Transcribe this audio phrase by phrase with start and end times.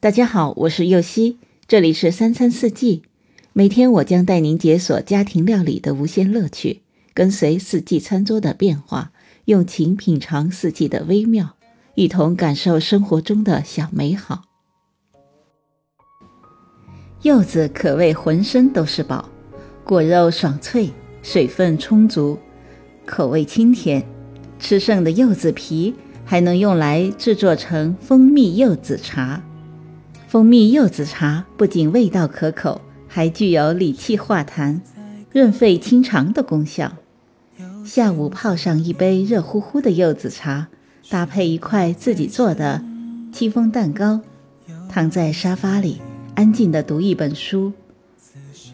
[0.00, 3.02] 大家好，我是右希，这里是三餐四季。
[3.52, 6.82] 每天我将带您解锁家庭料理的无限乐趣，
[7.12, 9.10] 跟随四季餐桌的变化，
[9.46, 11.56] 用情品尝四季的微妙，
[11.96, 14.44] 一同感受生活中的小美好。
[17.22, 19.28] 柚子可谓浑身都是宝，
[19.82, 20.92] 果肉爽脆，
[21.24, 22.38] 水分充足，
[23.04, 24.06] 口味清甜。
[24.60, 25.92] 吃剩的柚子皮
[26.24, 29.42] 还能用来制作成蜂蜜柚子茶。
[30.28, 34.78] 蜂蜜柚子茶不仅味道可口，还具有理气化痰、
[35.32, 36.92] 润肺清肠的功效。
[37.86, 40.68] 下午泡上一杯热乎乎的柚子茶，
[41.08, 42.84] 搭配一块自己做的
[43.32, 44.20] 戚风蛋糕，
[44.90, 45.98] 躺在沙发里
[46.34, 47.72] 安静地读一本书，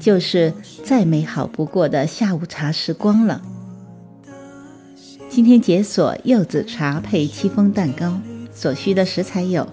[0.01, 3.41] 就是再美好不过的下午茶时光了。
[5.29, 8.21] 今天解锁柚子茶配戚风蛋糕，
[8.53, 9.69] 所需的食材有：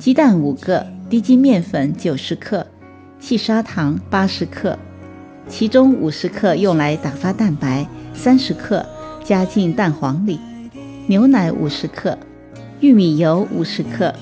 [0.00, 0.84] 鸡蛋五个。
[1.12, 2.66] 低筋面粉九十克，
[3.20, 4.78] 细砂糖八十克，
[5.46, 8.82] 其中五十克用来打发蛋白，三十克
[9.22, 10.40] 加进蛋黄里，
[11.08, 12.16] 牛奶五十克，
[12.80, 14.14] 玉米油五十克，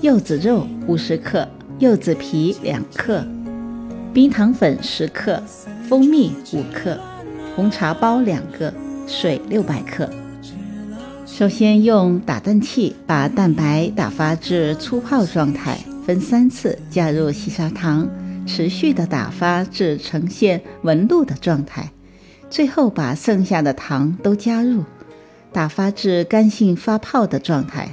[0.00, 1.46] 柚子肉五十克，
[1.80, 3.22] 柚子皮两克，
[4.14, 5.42] 冰糖粉十克，
[5.86, 6.98] 蜂蜜五克，
[7.54, 8.72] 红茶包两个，
[9.06, 10.08] 水六百克。
[11.26, 15.78] 首先用打蛋器把蛋白打发至粗泡状态。
[16.04, 18.08] 分三次加入细砂糖，
[18.44, 21.90] 持续的打发至呈现纹路的状态，
[22.50, 24.84] 最后把剩下的糖都加入，
[25.52, 27.88] 打发至干性发泡的状态。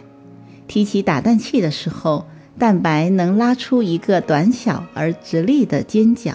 [0.68, 2.26] 提起打蛋器的时候，
[2.58, 6.34] 蛋白能拉出一个短小而直立的尖角。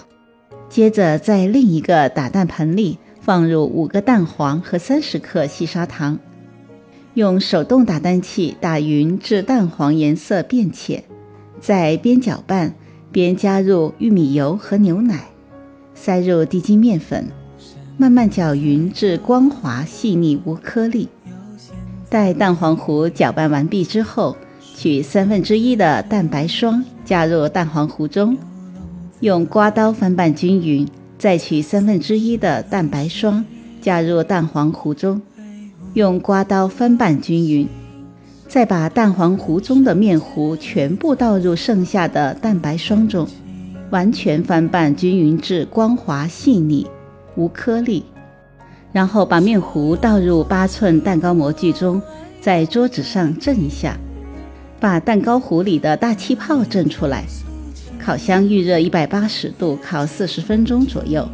[0.69, 6.17] 接着在另一个打蛋盆里放入五个蛋黄和三十克细砂糖，
[7.13, 11.03] 用手动打蛋器打匀至蛋黄颜色变浅。
[11.59, 12.73] 在边搅拌
[13.11, 15.25] 边加入玉米油和牛奶，
[15.93, 17.27] 塞入低筋面粉，
[17.97, 21.09] 慢慢搅匀至光滑细腻无颗粒。
[22.09, 24.37] 待蛋黄糊搅拌完毕之后，
[24.75, 28.37] 取三分之一的蛋白霜加入蛋黄糊中，
[29.21, 30.87] 用刮刀翻拌均匀，
[31.17, 33.43] 再取三分之一的蛋白霜
[33.81, 35.21] 加入蛋黄糊中，
[35.93, 37.67] 用刮刀翻拌均匀。
[38.47, 43.27] 再把蛋黄糊中的面糊全部倒入剩下的蛋白霜中，
[43.89, 46.87] 完全翻拌均匀至光滑细腻
[47.35, 48.05] 无颗粒。
[48.93, 52.01] 然后把面糊倒入八寸蛋糕模具中，
[52.39, 53.97] 在桌子上震一下，
[54.79, 57.25] 把蛋糕糊里的大气泡震出来。
[57.99, 61.27] 烤箱预热一百八十度，烤四十分钟左右。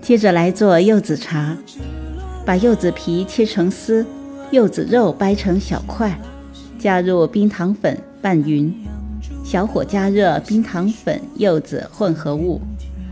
[0.00, 1.56] 接着来做柚子茶，
[2.44, 4.06] 把柚子皮切成丝。
[4.50, 6.20] 柚子肉掰成小块，
[6.76, 8.74] 加入冰糖粉拌匀，
[9.44, 12.60] 小火加热冰糖粉柚子混合物，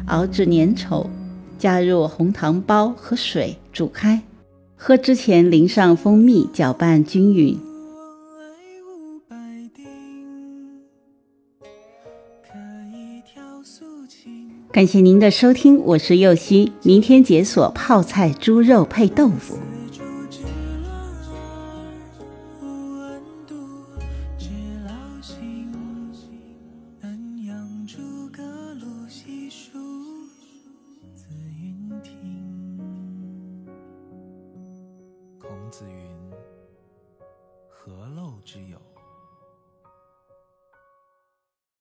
[0.06, 1.06] 熬至粘稠，
[1.56, 4.20] 加入红糖包和水煮开。
[4.74, 7.56] 喝之前淋上蜂蜜，搅拌均匀。
[14.72, 19.56] 感谢您的收听，我是右希，明天解锁泡菜猪肉配豆腐。
[29.08, 29.78] 细数
[31.14, 31.24] 紫
[31.58, 32.76] 云亭。
[35.40, 36.30] 孔子云
[37.70, 38.78] 何陋之有？